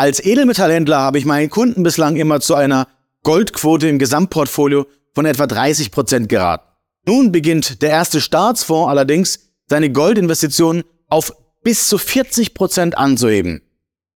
Als 0.00 0.18
Edelmetallhändler 0.24 0.98
habe 0.98 1.18
ich 1.18 1.26
meinen 1.26 1.50
Kunden 1.50 1.82
bislang 1.82 2.16
immer 2.16 2.40
zu 2.40 2.54
einer 2.54 2.88
Goldquote 3.22 3.86
im 3.86 3.98
Gesamtportfolio 3.98 4.86
von 5.14 5.26
etwa 5.26 5.46
30 5.46 5.90
Prozent 5.90 6.30
geraten. 6.30 6.64
Nun 7.04 7.32
beginnt 7.32 7.82
der 7.82 7.90
erste 7.90 8.22
Staatsfonds 8.22 8.88
allerdings, 8.88 9.50
seine 9.66 9.92
Goldinvestitionen 9.92 10.84
auf 11.10 11.34
bis 11.62 11.86
zu 11.86 11.98
40 11.98 12.54
Prozent 12.54 12.96
anzuheben. 12.96 13.60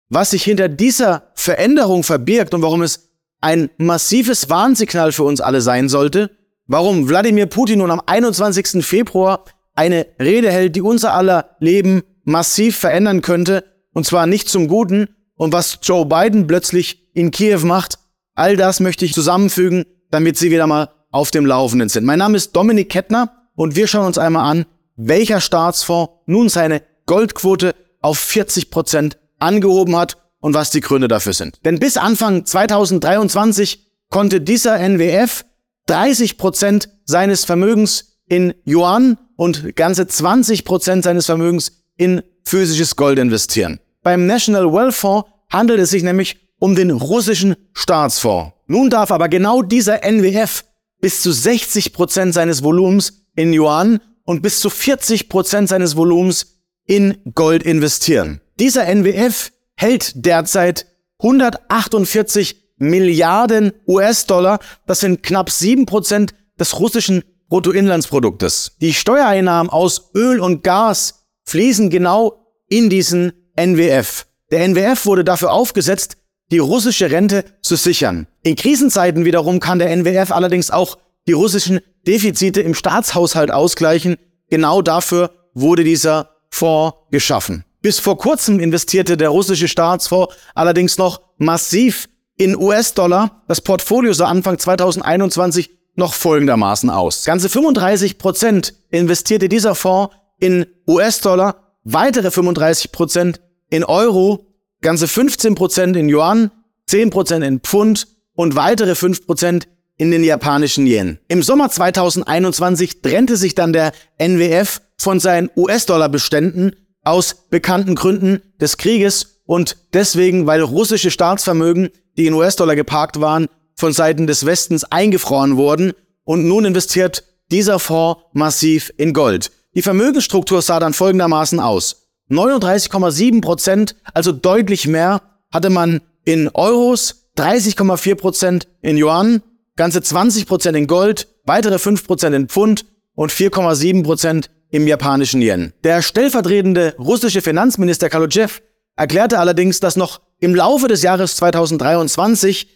Was 0.08 0.30
sich 0.30 0.44
hinter 0.44 0.68
dieser 0.68 1.32
Veränderung 1.34 2.04
verbirgt 2.04 2.54
und 2.54 2.62
warum 2.62 2.82
es 2.82 3.08
ein 3.40 3.68
massives 3.76 4.48
Warnsignal 4.48 5.10
für 5.10 5.24
uns 5.24 5.40
alle 5.40 5.62
sein 5.62 5.88
sollte, 5.88 6.30
warum 6.68 7.08
Wladimir 7.08 7.46
Putin 7.46 7.80
nun 7.80 7.90
am 7.90 8.00
21. 8.06 8.86
Februar 8.86 9.46
eine 9.74 10.06
Rede 10.20 10.52
hält, 10.52 10.76
die 10.76 10.80
unser 10.80 11.12
aller 11.12 11.56
Leben 11.58 12.02
massiv 12.22 12.76
verändern 12.76 13.20
könnte, 13.20 13.64
und 13.92 14.06
zwar 14.06 14.28
nicht 14.28 14.48
zum 14.48 14.68
Guten, 14.68 15.08
und 15.42 15.52
was 15.52 15.80
Joe 15.82 16.06
Biden 16.06 16.46
plötzlich 16.46 17.02
in 17.14 17.32
Kiew 17.32 17.66
macht, 17.66 17.98
all 18.36 18.56
das 18.56 18.78
möchte 18.78 19.04
ich 19.04 19.12
zusammenfügen, 19.12 19.86
damit 20.12 20.38
Sie 20.38 20.52
wieder 20.52 20.68
mal 20.68 20.90
auf 21.10 21.32
dem 21.32 21.46
Laufenden 21.46 21.88
sind. 21.88 22.04
Mein 22.04 22.20
Name 22.20 22.36
ist 22.36 22.52
Dominik 22.54 22.90
Kettner 22.90 23.32
und 23.56 23.74
wir 23.74 23.88
schauen 23.88 24.06
uns 24.06 24.18
einmal 24.18 24.48
an, 24.48 24.66
welcher 24.94 25.40
Staatsfonds 25.40 26.12
nun 26.26 26.48
seine 26.48 26.82
Goldquote 27.06 27.74
auf 28.00 28.20
40 28.20 28.70
Prozent 28.70 29.18
angehoben 29.40 29.96
hat 29.96 30.16
und 30.38 30.54
was 30.54 30.70
die 30.70 30.80
Gründe 30.80 31.08
dafür 31.08 31.32
sind. 31.32 31.58
Denn 31.64 31.80
bis 31.80 31.96
Anfang 31.96 32.46
2023 32.46 33.84
konnte 34.10 34.40
dieser 34.40 34.78
NWF 34.78 35.44
30 35.86 36.38
Prozent 36.38 36.88
seines 37.04 37.44
Vermögens 37.44 38.20
in 38.26 38.54
Yuan 38.64 39.18
und 39.34 39.74
ganze 39.74 40.06
20 40.06 40.64
Prozent 40.64 41.02
seines 41.02 41.26
Vermögens 41.26 41.82
in 41.96 42.22
physisches 42.44 42.94
Gold 42.94 43.18
investieren. 43.18 43.80
Beim 44.04 44.26
National 44.26 44.72
Wealth 44.72 44.94
Fonds 44.94 45.28
handelt 45.52 45.80
es 45.80 45.90
sich 45.90 46.02
nämlich 46.02 46.36
um 46.58 46.74
den 46.74 46.90
russischen 46.90 47.56
Staatsfonds. 47.74 48.52
Nun 48.66 48.90
darf 48.90 49.10
aber 49.10 49.28
genau 49.28 49.62
dieser 49.62 50.02
NWF 50.02 50.64
bis 51.00 51.20
zu 51.22 51.32
60 51.32 51.92
Prozent 51.92 52.34
seines 52.34 52.62
Volumens 52.62 53.24
in 53.34 53.52
Yuan 53.52 54.00
und 54.24 54.42
bis 54.42 54.60
zu 54.60 54.70
40 54.70 55.28
Prozent 55.28 55.68
seines 55.68 55.96
Volumens 55.96 56.60
in 56.86 57.18
Gold 57.34 57.64
investieren. 57.64 58.40
Dieser 58.58 58.86
NWF 58.86 59.52
hält 59.76 60.12
derzeit 60.14 60.86
148 61.18 62.56
Milliarden 62.78 63.72
US-Dollar. 63.86 64.58
Das 64.86 65.00
sind 65.00 65.22
knapp 65.22 65.50
sieben 65.50 65.86
Prozent 65.86 66.34
des 66.58 66.78
russischen 66.78 67.24
Bruttoinlandsproduktes. 67.48 68.72
Die 68.80 68.94
Steuereinnahmen 68.94 69.70
aus 69.70 70.10
Öl 70.14 70.40
und 70.40 70.62
Gas 70.62 71.26
fließen 71.44 71.90
genau 71.90 72.46
in 72.68 72.88
diesen 72.88 73.32
NWF. 73.56 74.26
Der 74.52 74.68
NWF 74.68 75.06
wurde 75.06 75.24
dafür 75.24 75.50
aufgesetzt, 75.50 76.18
die 76.50 76.58
russische 76.58 77.10
Rente 77.10 77.46
zu 77.62 77.74
sichern. 77.74 78.26
In 78.42 78.54
Krisenzeiten 78.54 79.24
wiederum 79.24 79.60
kann 79.60 79.78
der 79.78 79.90
NWF 79.90 80.30
allerdings 80.30 80.70
auch 80.70 80.98
die 81.26 81.32
russischen 81.32 81.80
Defizite 82.06 82.60
im 82.60 82.74
Staatshaushalt 82.74 83.50
ausgleichen. 83.50 84.16
Genau 84.50 84.82
dafür 84.82 85.30
wurde 85.54 85.84
dieser 85.84 86.28
Fonds 86.50 86.98
geschaffen. 87.10 87.64
Bis 87.80 87.98
vor 87.98 88.18
kurzem 88.18 88.60
investierte 88.60 89.16
der 89.16 89.30
russische 89.30 89.68
Staatsfonds 89.68 90.34
allerdings 90.54 90.98
noch 90.98 91.22
massiv 91.38 92.10
in 92.36 92.54
US-Dollar. 92.54 93.42
Das 93.48 93.62
Portfolio 93.62 94.12
sah 94.12 94.26
Anfang 94.26 94.58
2021 94.58 95.70
noch 95.94 96.12
folgendermaßen 96.12 96.90
aus. 96.90 97.24
Ganze 97.24 97.48
35 97.48 98.18
Prozent 98.18 98.74
investierte 98.90 99.48
dieser 99.48 99.74
Fonds 99.74 100.14
in 100.38 100.66
US-Dollar, 100.86 101.72
weitere 101.84 102.30
35 102.30 102.92
Prozent 102.92 103.40
in 103.72 103.84
Euro, 103.84 104.44
ganze 104.82 105.08
15 105.08 105.54
Prozent 105.54 105.96
in 105.96 106.10
Yuan, 106.10 106.50
10 106.88 107.08
Prozent 107.08 107.42
in 107.42 107.60
Pfund 107.60 108.06
und 108.34 108.54
weitere 108.54 108.94
5 108.94 109.26
Prozent 109.26 109.66
in 109.96 110.10
den 110.10 110.22
japanischen 110.22 110.86
Yen. 110.86 111.18
Im 111.28 111.42
Sommer 111.42 111.70
2021 111.70 113.00
trennte 113.00 113.38
sich 113.38 113.54
dann 113.54 113.72
der 113.72 113.92
NWF 114.18 114.82
von 114.98 115.20
seinen 115.20 115.48
US-Dollar-Beständen 115.56 116.72
aus 117.02 117.46
bekannten 117.48 117.94
Gründen 117.94 118.42
des 118.60 118.76
Krieges 118.76 119.40
und 119.46 119.78
deswegen, 119.94 120.46
weil 120.46 120.60
russische 120.60 121.10
Staatsvermögen, 121.10 121.88
die 122.18 122.26
in 122.26 122.34
US-Dollar 122.34 122.76
geparkt 122.76 123.22
waren, 123.22 123.48
von 123.74 123.94
Seiten 123.94 124.26
des 124.26 124.44
Westens 124.44 124.84
eingefroren 124.84 125.56
wurden 125.56 125.94
und 126.24 126.46
nun 126.46 126.66
investiert 126.66 127.24
dieser 127.50 127.78
Fonds 127.78 128.20
massiv 128.34 128.92
in 128.98 129.14
Gold. 129.14 129.50
Die 129.74 129.82
Vermögensstruktur 129.82 130.60
sah 130.60 130.78
dann 130.78 130.92
folgendermaßen 130.92 131.58
aus. 131.58 132.01
39,7 132.32 133.40
Prozent, 133.40 133.96
also 134.14 134.32
deutlich 134.32 134.88
mehr, 134.88 135.22
hatte 135.52 135.70
man 135.70 136.00
in 136.24 136.48
Euros, 136.54 137.28
30,4 137.36 138.14
Prozent 138.14 138.68
in 138.80 138.96
Yuan, 138.96 139.42
ganze 139.76 140.02
20 140.02 140.46
Prozent 140.46 140.76
in 140.76 140.86
Gold, 140.86 141.28
weitere 141.44 141.78
5 141.78 142.06
Prozent 142.06 142.34
in 142.34 142.48
Pfund 142.48 142.86
und 143.14 143.30
4,7 143.30 144.02
Prozent 144.02 144.50
im 144.70 144.86
japanischen 144.86 145.42
Yen. 145.42 145.72
Der 145.84 146.02
stellvertretende 146.02 146.94
russische 146.98 147.42
Finanzminister 147.42 148.08
Kalujev 148.08 148.60
erklärte 148.96 149.38
allerdings, 149.38 149.80
dass 149.80 149.96
noch 149.96 150.20
im 150.40 150.54
Laufe 150.54 150.88
des 150.88 151.02
Jahres 151.02 151.36
2023 151.36 152.68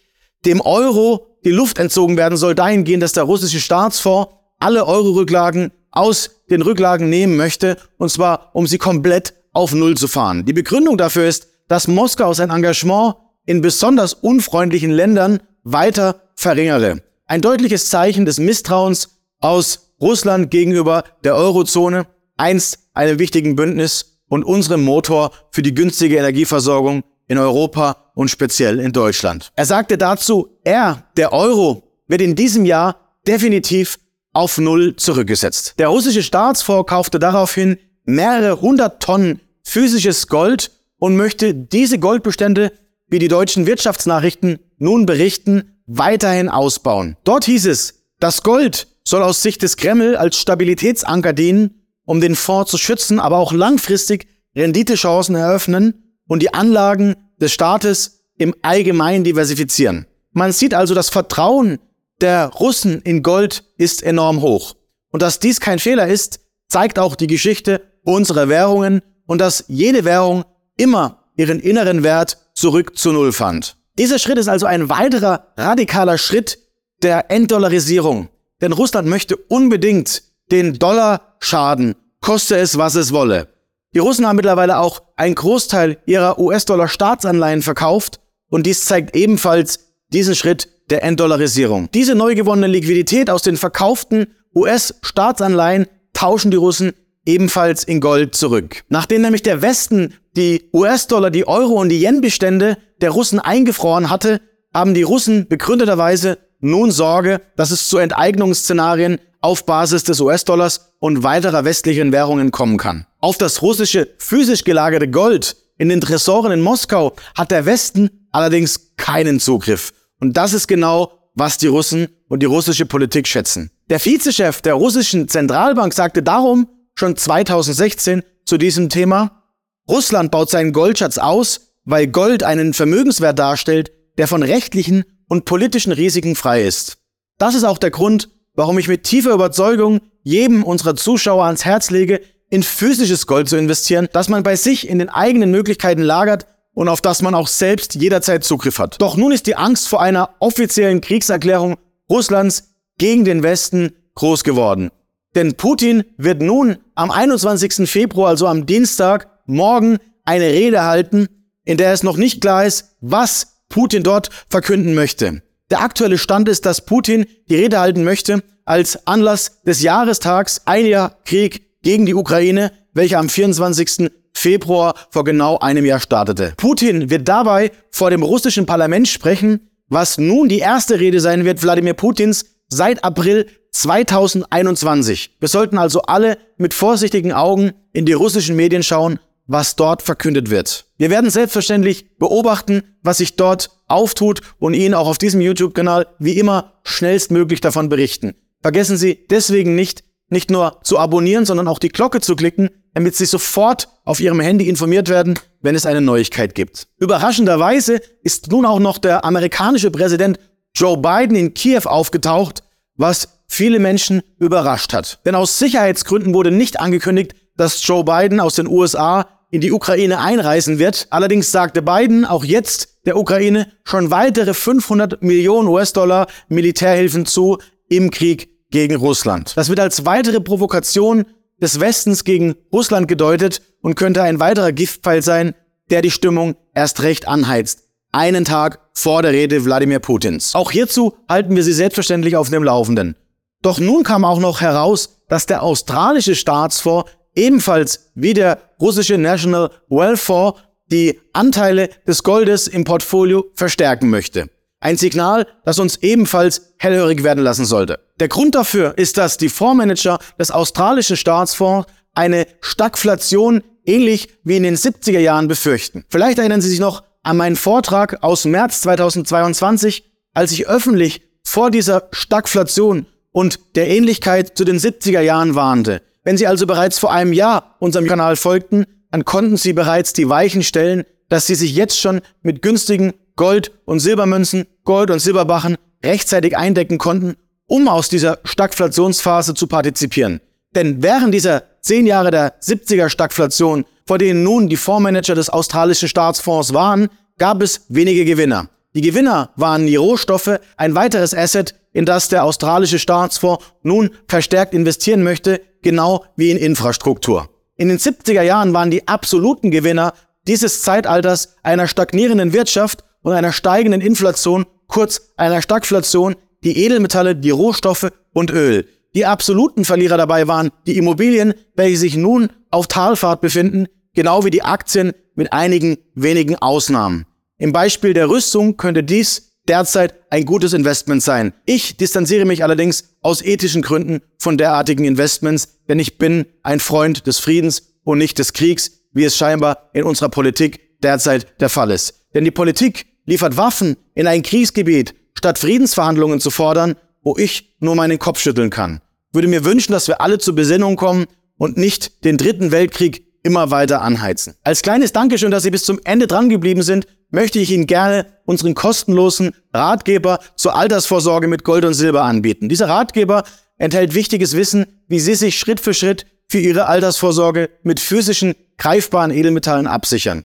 dem 0.44 0.60
Euro 0.60 1.38
die 1.44 1.50
Luft 1.50 1.78
entzogen 1.78 2.16
werden 2.16 2.36
soll, 2.36 2.54
dahingehend, 2.54 3.02
dass 3.02 3.12
der 3.12 3.24
russische 3.24 3.60
Staatsfonds 3.60 4.32
alle 4.58 4.86
Euro-Rücklagen 4.86 5.72
aus 5.90 6.42
den 6.50 6.62
Rücklagen 6.62 7.08
nehmen 7.08 7.36
möchte, 7.36 7.76
und 7.98 8.10
zwar 8.10 8.50
um 8.52 8.66
sie 8.66 8.78
komplett 8.78 9.34
auf 9.56 9.72
Null 9.72 9.96
zu 9.96 10.06
fahren. 10.06 10.44
Die 10.44 10.52
Begründung 10.52 10.98
dafür 10.98 11.26
ist, 11.26 11.48
dass 11.66 11.88
Moskau 11.88 12.34
sein 12.34 12.50
Engagement 12.50 13.14
in 13.46 13.62
besonders 13.62 14.12
unfreundlichen 14.12 14.90
Ländern 14.90 15.40
weiter 15.64 16.20
verringere. 16.34 17.02
Ein 17.26 17.40
deutliches 17.40 17.88
Zeichen 17.88 18.26
des 18.26 18.38
Misstrauens 18.38 19.18
aus 19.40 19.94
Russland 20.00 20.50
gegenüber 20.50 21.04
der 21.24 21.34
Eurozone, 21.36 22.06
einst 22.36 22.80
einem 22.92 23.18
wichtigen 23.18 23.56
Bündnis 23.56 24.18
und 24.28 24.44
unserem 24.44 24.84
Motor 24.84 25.30
für 25.50 25.62
die 25.62 25.72
günstige 25.72 26.18
Energieversorgung 26.18 27.02
in 27.26 27.38
Europa 27.38 28.10
und 28.14 28.28
speziell 28.28 28.78
in 28.78 28.92
Deutschland. 28.92 29.52
Er 29.56 29.64
sagte 29.64 29.96
dazu, 29.96 30.58
er, 30.64 31.04
der 31.16 31.32
Euro, 31.32 31.82
wird 32.08 32.20
in 32.20 32.34
diesem 32.34 32.66
Jahr 32.66 32.96
definitiv 33.26 33.98
auf 34.34 34.58
Null 34.58 34.96
zurückgesetzt. 34.96 35.76
Der 35.78 35.88
russische 35.88 36.22
Staatsfonds 36.22 36.88
kaufte 36.90 37.18
daraufhin 37.18 37.78
mehrere 38.04 38.60
hundert 38.60 39.02
Tonnen 39.02 39.40
physisches 39.66 40.28
Gold 40.28 40.70
und 40.98 41.16
möchte 41.16 41.52
diese 41.52 41.98
Goldbestände, 41.98 42.72
wie 43.08 43.18
die 43.18 43.28
deutschen 43.28 43.66
Wirtschaftsnachrichten 43.66 44.60
nun 44.78 45.06
berichten, 45.06 45.76
weiterhin 45.86 46.48
ausbauen. 46.48 47.16
Dort 47.24 47.44
hieß 47.44 47.66
es, 47.66 48.04
das 48.20 48.42
Gold 48.42 48.86
soll 49.04 49.22
aus 49.22 49.42
Sicht 49.42 49.62
des 49.62 49.76
Kreml 49.76 50.16
als 50.16 50.38
Stabilitätsanker 50.40 51.32
dienen, 51.32 51.82
um 52.04 52.20
den 52.20 52.36
Fonds 52.36 52.70
zu 52.70 52.78
schützen, 52.78 53.18
aber 53.18 53.38
auch 53.38 53.52
langfristig 53.52 54.28
Renditechancen 54.54 55.34
eröffnen 55.34 56.16
und 56.28 56.42
die 56.42 56.54
Anlagen 56.54 57.16
des 57.40 57.52
Staates 57.52 58.24
im 58.38 58.54
Allgemeinen 58.62 59.24
diversifizieren. 59.24 60.06
Man 60.32 60.52
sieht 60.52 60.74
also, 60.74 60.94
das 60.94 61.10
Vertrauen 61.10 61.78
der 62.20 62.46
Russen 62.46 63.02
in 63.02 63.22
Gold 63.22 63.64
ist 63.76 64.02
enorm 64.02 64.40
hoch. 64.40 64.76
Und 65.10 65.22
dass 65.22 65.40
dies 65.40 65.60
kein 65.60 65.78
Fehler 65.78 66.06
ist, 66.06 66.40
zeigt 66.68 66.98
auch 66.98 67.16
die 67.16 67.26
Geschichte 67.26 67.82
unserer 68.04 68.48
Währungen 68.48 69.02
und 69.26 69.40
dass 69.40 69.64
jede 69.68 70.04
Währung 70.04 70.44
immer 70.76 71.24
ihren 71.36 71.60
inneren 71.60 72.02
Wert 72.02 72.38
zurück 72.54 72.96
zu 72.96 73.12
Null 73.12 73.32
fand. 73.32 73.76
Dieser 73.98 74.18
Schritt 74.18 74.38
ist 74.38 74.48
also 74.48 74.66
ein 74.66 74.88
weiterer 74.88 75.52
radikaler 75.56 76.18
Schritt 76.18 76.58
der 77.02 77.30
Entdollarisierung. 77.30 78.28
Denn 78.60 78.72
Russland 78.72 79.08
möchte 79.08 79.36
unbedingt 79.36 80.22
den 80.50 80.78
Dollar 80.78 81.36
schaden, 81.40 81.94
koste 82.20 82.56
es, 82.56 82.78
was 82.78 82.94
es 82.94 83.12
wolle. 83.12 83.48
Die 83.94 83.98
Russen 83.98 84.26
haben 84.26 84.36
mittlerweile 84.36 84.78
auch 84.78 85.02
einen 85.16 85.34
Großteil 85.34 85.98
ihrer 86.06 86.38
US-Dollar-Staatsanleihen 86.38 87.62
verkauft 87.62 88.20
und 88.48 88.66
dies 88.66 88.84
zeigt 88.84 89.16
ebenfalls 89.16 89.80
diesen 90.12 90.34
Schritt 90.34 90.68
der 90.90 91.02
Entdollarisierung. 91.02 91.90
Diese 91.92 92.14
neu 92.14 92.34
gewonnene 92.34 92.66
Liquidität 92.66 93.30
aus 93.30 93.42
den 93.42 93.56
verkauften 93.56 94.34
US-Staatsanleihen 94.54 95.86
tauschen 96.12 96.50
die 96.50 96.56
Russen 96.56 96.92
ebenfalls 97.26 97.84
in 97.84 98.00
Gold 98.00 98.34
zurück. 98.34 98.84
Nachdem 98.88 99.22
nämlich 99.22 99.42
der 99.42 99.60
Westen 99.60 100.14
die 100.36 100.68
US-Dollar, 100.72 101.30
die 101.30 101.46
Euro 101.46 101.74
und 101.74 101.88
die 101.88 102.02
Yen-Bestände 102.02 102.78
der 103.00 103.10
Russen 103.10 103.38
eingefroren 103.38 104.08
hatte, 104.08 104.40
haben 104.72 104.94
die 104.94 105.02
Russen 105.02 105.48
begründeterweise 105.48 106.38
nun 106.60 106.90
Sorge, 106.90 107.40
dass 107.56 107.70
es 107.70 107.88
zu 107.88 107.98
Enteignungsszenarien 107.98 109.18
auf 109.40 109.66
Basis 109.66 110.04
des 110.04 110.20
US-Dollars 110.20 110.92
und 110.98 111.22
weiterer 111.22 111.64
westlichen 111.64 112.12
Währungen 112.12 112.50
kommen 112.50 112.78
kann. 112.78 113.06
Auf 113.20 113.38
das 113.38 113.62
russische 113.62 114.08
physisch 114.18 114.64
gelagerte 114.64 115.08
Gold 115.08 115.56
in 115.78 115.88
den 115.88 116.00
Tresoren 116.00 116.52
in 116.52 116.62
Moskau 116.62 117.14
hat 117.34 117.50
der 117.50 117.66
Westen 117.66 118.28
allerdings 118.32 118.96
keinen 118.96 119.40
Zugriff. 119.40 119.92
Und 120.20 120.36
das 120.36 120.52
ist 120.52 120.66
genau, 120.66 121.12
was 121.34 121.58
die 121.58 121.66
Russen 121.66 122.08
und 122.28 122.40
die 122.40 122.46
russische 122.46 122.86
Politik 122.86 123.28
schätzen. 123.28 123.70
Der 123.90 124.00
Vizechef 124.00 124.62
der 124.62 124.74
russischen 124.74 125.28
Zentralbank 125.28 125.92
sagte 125.92 126.22
darum 126.22 126.68
schon 126.96 127.16
2016 127.16 128.22
zu 128.44 128.58
diesem 128.58 128.88
Thema, 128.88 129.42
Russland 129.88 130.30
baut 130.30 130.50
seinen 130.50 130.72
Goldschatz 130.72 131.18
aus, 131.18 131.74
weil 131.84 132.08
Gold 132.08 132.42
einen 132.42 132.74
Vermögenswert 132.74 133.38
darstellt, 133.38 133.92
der 134.18 134.26
von 134.26 134.42
rechtlichen 134.42 135.04
und 135.28 135.44
politischen 135.44 135.92
Risiken 135.92 136.34
frei 136.34 136.64
ist. 136.64 136.98
Das 137.38 137.54
ist 137.54 137.64
auch 137.64 137.78
der 137.78 137.90
Grund, 137.90 138.28
warum 138.54 138.78
ich 138.78 138.88
mit 138.88 139.04
tiefer 139.04 139.32
Überzeugung 139.32 140.00
jedem 140.22 140.64
unserer 140.64 140.96
Zuschauer 140.96 141.44
ans 141.44 141.64
Herz 141.64 141.90
lege, 141.90 142.20
in 142.48 142.62
physisches 142.62 143.26
Gold 143.26 143.48
zu 143.48 143.56
investieren, 143.56 144.08
das 144.12 144.28
man 144.28 144.42
bei 144.42 144.56
sich 144.56 144.88
in 144.88 144.98
den 144.98 145.08
eigenen 145.08 145.50
Möglichkeiten 145.50 146.02
lagert 146.02 146.46
und 146.72 146.88
auf 146.88 147.00
das 147.00 147.22
man 147.22 147.34
auch 147.34 147.48
selbst 147.48 147.94
jederzeit 147.94 148.44
Zugriff 148.44 148.78
hat. 148.78 149.00
Doch 149.00 149.16
nun 149.16 149.32
ist 149.32 149.46
die 149.46 149.56
Angst 149.56 149.88
vor 149.88 150.00
einer 150.00 150.30
offiziellen 150.38 151.00
Kriegserklärung 151.00 151.76
Russlands 152.08 152.74
gegen 152.98 153.24
den 153.24 153.42
Westen 153.42 153.92
groß 154.14 154.44
geworden. 154.44 154.90
Denn 155.36 155.54
Putin 155.54 156.02
wird 156.16 156.40
nun 156.40 156.78
am 156.94 157.10
21. 157.10 157.88
Februar, 157.88 158.30
also 158.30 158.46
am 158.46 158.64
Dienstag, 158.64 159.28
morgen 159.44 159.98
eine 160.24 160.46
Rede 160.46 160.82
halten, 160.82 161.28
in 161.64 161.76
der 161.76 161.92
es 161.92 162.02
noch 162.02 162.16
nicht 162.16 162.40
klar 162.40 162.64
ist, 162.64 162.96
was 163.02 163.58
Putin 163.68 164.02
dort 164.02 164.30
verkünden 164.48 164.94
möchte. 164.94 165.42
Der 165.70 165.82
aktuelle 165.82 166.16
Stand 166.16 166.48
ist, 166.48 166.64
dass 166.64 166.86
Putin 166.86 167.26
die 167.50 167.56
Rede 167.56 167.78
halten 167.78 168.02
möchte 168.02 168.42
als 168.64 169.06
Anlass 169.06 169.62
des 169.62 169.82
Jahrestags 169.82 170.62
ein 170.64 170.86
Jahr 170.86 171.18
Krieg 171.24 171.82
gegen 171.82 172.06
die 172.06 172.14
Ukraine, 172.14 172.72
welcher 172.94 173.18
am 173.18 173.28
24. 173.28 174.10
Februar 174.32 174.94
vor 175.10 175.24
genau 175.24 175.58
einem 175.58 175.84
Jahr 175.84 176.00
startete. 176.00 176.54
Putin 176.56 177.10
wird 177.10 177.28
dabei 177.28 177.72
vor 177.90 178.08
dem 178.08 178.22
russischen 178.22 178.64
Parlament 178.64 179.06
sprechen, 179.06 179.68
was 179.88 180.16
nun 180.16 180.48
die 180.48 180.60
erste 180.60 180.98
Rede 180.98 181.20
sein 181.20 181.44
wird 181.44 181.62
Wladimir 181.62 181.94
Putins 181.94 182.55
seit 182.68 183.04
April 183.04 183.46
2021. 183.72 185.36
Wir 185.38 185.48
sollten 185.48 185.78
also 185.78 186.02
alle 186.02 186.38
mit 186.56 186.74
vorsichtigen 186.74 187.32
Augen 187.32 187.72
in 187.92 188.06
die 188.06 188.12
russischen 188.12 188.56
Medien 188.56 188.82
schauen, 188.82 189.18
was 189.46 189.76
dort 189.76 190.02
verkündet 190.02 190.50
wird. 190.50 190.86
Wir 190.98 191.10
werden 191.10 191.30
selbstverständlich 191.30 192.18
beobachten, 192.18 192.82
was 193.02 193.18
sich 193.18 193.36
dort 193.36 193.70
auftut 193.86 194.40
und 194.58 194.74
Ihnen 194.74 194.94
auch 194.94 195.06
auf 195.06 195.18
diesem 195.18 195.40
YouTube-Kanal 195.40 196.06
wie 196.18 196.38
immer 196.38 196.72
schnellstmöglich 196.84 197.60
davon 197.60 197.88
berichten. 197.88 198.34
Vergessen 198.62 198.96
Sie 198.96 199.26
deswegen 199.30 199.76
nicht, 199.76 200.02
nicht 200.28 200.50
nur 200.50 200.80
zu 200.82 200.98
abonnieren, 200.98 201.44
sondern 201.44 201.68
auch 201.68 201.78
die 201.78 201.90
Glocke 201.90 202.20
zu 202.20 202.34
klicken, 202.34 202.70
damit 202.94 203.14
Sie 203.14 203.26
sofort 203.26 203.88
auf 204.04 204.18
Ihrem 204.18 204.40
Handy 204.40 204.68
informiert 204.68 205.08
werden, 205.08 205.38
wenn 205.60 205.74
es 205.74 205.86
eine 205.86 206.00
Neuigkeit 206.00 206.54
gibt. 206.54 206.88
Überraschenderweise 206.98 208.00
ist 208.22 208.50
nun 208.50 208.66
auch 208.66 208.80
noch 208.80 208.98
der 208.98 209.24
amerikanische 209.24 209.90
Präsident 209.90 210.40
Joe 210.76 210.98
Biden 210.98 211.36
in 211.36 211.54
Kiew 211.54 211.86
aufgetaucht, 211.86 212.62
was 212.96 213.28
viele 213.48 213.78
Menschen 213.78 214.20
überrascht 214.38 214.92
hat. 214.92 215.20
Denn 215.24 215.34
aus 215.34 215.58
Sicherheitsgründen 215.58 216.34
wurde 216.34 216.50
nicht 216.50 216.78
angekündigt, 216.78 217.34
dass 217.56 217.84
Joe 217.86 218.04
Biden 218.04 218.40
aus 218.40 218.56
den 218.56 218.68
USA 218.68 219.26
in 219.50 219.62
die 219.62 219.72
Ukraine 219.72 220.18
einreisen 220.18 220.78
wird. 220.78 221.06
Allerdings 221.08 221.50
sagte 221.50 221.80
Biden 221.80 222.26
auch 222.26 222.44
jetzt 222.44 222.98
der 223.06 223.16
Ukraine 223.16 223.72
schon 223.84 224.10
weitere 224.10 224.52
500 224.52 225.22
Millionen 225.22 225.68
US-Dollar 225.68 226.26
Militärhilfen 226.48 227.24
zu 227.24 227.56
im 227.88 228.10
Krieg 228.10 228.50
gegen 228.70 228.96
Russland. 228.96 229.56
Das 229.56 229.70
wird 229.70 229.80
als 229.80 230.04
weitere 230.04 230.40
Provokation 230.40 231.24
des 231.58 231.80
Westens 231.80 232.24
gegen 232.24 232.56
Russland 232.70 233.08
gedeutet 233.08 233.62
und 233.80 233.94
könnte 233.94 234.22
ein 234.22 234.40
weiterer 234.40 234.72
Giftpfeil 234.72 235.22
sein, 235.22 235.54
der 235.88 236.02
die 236.02 236.10
Stimmung 236.10 236.56
erst 236.74 237.02
recht 237.02 237.28
anheizt. 237.28 237.85
Einen 238.16 238.46
Tag 238.46 238.78
vor 238.94 239.20
der 239.20 239.32
Rede 239.32 239.62
Wladimir 239.66 239.98
Putins. 239.98 240.54
Auch 240.54 240.70
hierzu 240.70 241.18
halten 241.28 241.54
wir 241.54 241.62
Sie 241.62 241.74
selbstverständlich 241.74 242.34
auf 242.34 242.48
dem 242.48 242.64
Laufenden. 242.64 243.14
Doch 243.60 243.78
nun 243.78 244.04
kam 244.04 244.24
auch 244.24 244.38
noch 244.38 244.62
heraus, 244.62 245.18
dass 245.28 245.44
der 245.44 245.62
australische 245.62 246.34
Staatsfonds 246.34 247.10
ebenfalls 247.34 248.10
wie 248.14 248.32
der 248.32 248.58
russische 248.80 249.18
National 249.18 249.70
Wealth 249.90 250.18
Fonds 250.18 250.58
die 250.90 251.20
Anteile 251.34 251.90
des 252.06 252.22
Goldes 252.22 252.68
im 252.68 252.84
Portfolio 252.84 253.44
verstärken 253.52 254.08
möchte. 254.08 254.48
Ein 254.80 254.96
Signal, 254.96 255.46
das 255.66 255.78
uns 255.78 255.96
ebenfalls 255.96 256.72
hellhörig 256.78 257.22
werden 257.22 257.44
lassen 257.44 257.66
sollte. 257.66 258.00
Der 258.18 258.28
Grund 258.28 258.54
dafür 258.54 258.96
ist, 258.96 259.18
dass 259.18 259.36
die 259.36 259.50
Fondsmanager 259.50 260.20
des 260.38 260.50
australischen 260.50 261.18
Staatsfonds 261.18 261.86
eine 262.14 262.46
Stagflation 262.62 263.62
ähnlich 263.84 264.30
wie 264.42 264.56
in 264.56 264.62
den 264.62 264.76
70er 264.76 265.18
Jahren 265.18 265.48
befürchten. 265.48 266.06
Vielleicht 266.08 266.38
erinnern 266.38 266.62
Sie 266.62 266.70
sich 266.70 266.80
noch 266.80 267.02
an 267.26 267.36
meinen 267.36 267.56
Vortrag 267.56 268.22
aus 268.22 268.44
März 268.44 268.82
2022, 268.82 270.04
als 270.32 270.52
ich 270.52 270.68
öffentlich 270.68 271.22
vor 271.42 271.72
dieser 271.72 272.08
Stagflation 272.12 273.06
und 273.32 273.58
der 273.74 273.88
Ähnlichkeit 273.88 274.56
zu 274.56 274.64
den 274.64 274.78
70er 274.78 275.20
Jahren 275.20 275.56
warnte. 275.56 276.02
Wenn 276.22 276.36
Sie 276.36 276.46
also 276.46 276.66
bereits 276.66 277.00
vor 277.00 277.12
einem 277.12 277.32
Jahr 277.32 277.74
unserem 277.80 278.06
Kanal 278.06 278.36
folgten, 278.36 278.86
dann 279.10 279.24
konnten 279.24 279.56
Sie 279.56 279.72
bereits 279.72 280.12
die 280.12 280.28
Weichen 280.28 280.62
stellen, 280.62 281.04
dass 281.28 281.46
Sie 281.46 281.56
sich 281.56 281.74
jetzt 281.74 281.98
schon 281.98 282.20
mit 282.42 282.62
günstigen 282.62 283.12
Gold- 283.34 283.72
und 283.84 283.98
Silbermünzen, 283.98 284.66
Gold- 284.84 285.10
und 285.10 285.18
Silberbachen 285.18 285.76
rechtzeitig 286.04 286.56
eindecken 286.56 286.98
konnten, 286.98 287.34
um 287.66 287.88
aus 287.88 288.08
dieser 288.08 288.38
Stagflationsphase 288.44 289.54
zu 289.54 289.66
partizipieren. 289.66 290.40
Denn 290.76 291.02
während 291.02 291.32
dieser 291.32 291.64
zehn 291.80 292.06
Jahre 292.06 292.30
der 292.30 292.60
70er 292.60 293.08
Stagflation, 293.08 293.86
vor 294.06 294.18
denen 294.18 294.42
nun 294.42 294.68
die 294.68 294.76
Fondsmanager 294.76 295.34
des 295.34 295.48
australischen 295.48 296.08
Staatsfonds 296.08 296.74
waren, 296.74 297.08
gab 297.38 297.62
es 297.62 297.86
wenige 297.88 298.26
Gewinner. 298.26 298.68
Die 298.94 299.00
Gewinner 299.00 299.50
waren 299.56 299.86
die 299.86 299.96
Rohstoffe, 299.96 300.60
ein 300.76 300.94
weiteres 300.94 301.34
Asset, 301.34 301.74
in 301.94 302.04
das 302.04 302.28
der 302.28 302.44
australische 302.44 302.98
Staatsfonds 302.98 303.64
nun 303.82 304.10
verstärkt 304.28 304.74
investieren 304.74 305.22
möchte, 305.22 305.62
genau 305.80 306.24
wie 306.36 306.50
in 306.50 306.58
Infrastruktur. 306.58 307.48
In 307.76 307.88
den 307.88 307.98
70er 307.98 308.42
Jahren 308.42 308.74
waren 308.74 308.90
die 308.90 309.08
absoluten 309.08 309.70
Gewinner 309.70 310.12
dieses 310.46 310.82
Zeitalters 310.82 311.56
einer 311.62 311.88
stagnierenden 311.88 312.52
Wirtschaft 312.52 313.02
und 313.22 313.32
einer 313.32 313.52
steigenden 313.52 314.02
Inflation, 314.02 314.66
kurz 314.88 315.32
einer 315.38 315.62
Stagflation, 315.62 316.36
die 316.64 316.84
Edelmetalle, 316.84 317.34
die 317.34 317.50
Rohstoffe 317.50 318.10
und 318.34 318.50
Öl. 318.50 318.86
Die 319.16 319.24
absoluten 319.24 319.86
Verlierer 319.86 320.18
dabei 320.18 320.46
waren 320.46 320.70
die 320.86 320.98
Immobilien, 320.98 321.54
welche 321.74 321.96
sich 321.96 322.18
nun 322.18 322.50
auf 322.70 322.86
Talfahrt 322.86 323.40
befinden, 323.40 323.86
genau 324.14 324.44
wie 324.44 324.50
die 324.50 324.60
Aktien 324.60 325.14
mit 325.34 325.54
einigen 325.54 325.96
wenigen 326.14 326.56
Ausnahmen. 326.56 327.24
Im 327.56 327.72
Beispiel 327.72 328.12
der 328.12 328.28
Rüstung 328.28 328.76
könnte 328.76 329.02
dies 329.02 329.54
derzeit 329.68 330.14
ein 330.28 330.44
gutes 330.44 330.74
Investment 330.74 331.22
sein. 331.22 331.54
Ich 331.64 331.96
distanziere 331.96 332.44
mich 332.44 332.62
allerdings 332.62 333.16
aus 333.22 333.40
ethischen 333.40 333.80
Gründen 333.80 334.20
von 334.38 334.58
derartigen 334.58 335.06
Investments, 335.06 335.78
denn 335.88 335.98
ich 335.98 336.18
bin 336.18 336.44
ein 336.62 336.78
Freund 336.78 337.26
des 337.26 337.38
Friedens 337.38 337.94
und 338.04 338.18
nicht 338.18 338.38
des 338.38 338.52
Kriegs, 338.52 339.00
wie 339.14 339.24
es 339.24 339.34
scheinbar 339.34 339.88
in 339.94 340.04
unserer 340.04 340.28
Politik 340.28 341.00
derzeit 341.02 341.58
der 341.62 341.70
Fall 341.70 341.90
ist. 341.90 342.26
Denn 342.34 342.44
die 342.44 342.50
Politik 342.50 343.06
liefert 343.24 343.56
Waffen 343.56 343.96
in 344.14 344.26
ein 344.26 344.42
Kriegsgebiet, 344.42 345.14
statt 345.32 345.58
Friedensverhandlungen 345.58 346.38
zu 346.38 346.50
fordern, 346.50 346.96
wo 347.22 347.34
ich 347.38 347.74
nur 347.80 347.94
meinen 347.94 348.18
Kopf 348.18 348.40
schütteln 348.40 348.68
kann. 348.68 349.00
Ich 349.36 349.38
würde 349.38 349.48
mir 349.48 349.66
wünschen, 349.66 349.92
dass 349.92 350.08
wir 350.08 350.22
alle 350.22 350.38
zur 350.38 350.54
Besinnung 350.54 350.96
kommen 350.96 351.26
und 351.58 351.76
nicht 351.76 352.24
den 352.24 352.38
dritten 352.38 352.70
Weltkrieg 352.70 353.22
immer 353.42 353.70
weiter 353.70 354.00
anheizen. 354.00 354.54
Als 354.64 354.80
kleines 354.80 355.12
Dankeschön, 355.12 355.50
dass 355.50 355.62
Sie 355.62 355.70
bis 355.70 355.84
zum 355.84 356.00
Ende 356.04 356.26
dran 356.26 356.48
geblieben 356.48 356.80
sind, 356.80 357.06
möchte 357.28 357.58
ich 357.58 357.70
Ihnen 357.70 357.86
gerne 357.86 358.24
unseren 358.46 358.72
kostenlosen 358.72 359.52
Ratgeber 359.74 360.38
zur 360.56 360.74
Altersvorsorge 360.74 361.48
mit 361.48 361.64
Gold 361.64 361.84
und 361.84 361.92
Silber 361.92 362.22
anbieten. 362.22 362.70
Dieser 362.70 362.88
Ratgeber 362.88 363.44
enthält 363.76 364.14
wichtiges 364.14 364.56
Wissen, 364.56 364.86
wie 365.06 365.20
Sie 365.20 365.34
sich 365.34 365.58
Schritt 365.58 365.80
für 365.80 365.92
Schritt 365.92 366.24
für 366.48 366.60
Ihre 366.60 366.86
Altersvorsorge 366.86 367.68
mit 367.82 368.00
physischen, 368.00 368.54
greifbaren 368.78 369.30
Edelmetallen 369.30 369.86
absichern. 369.86 370.34